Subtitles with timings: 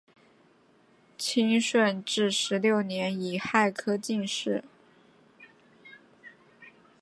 [1.15, 4.63] 清顺治十六年己亥科进士。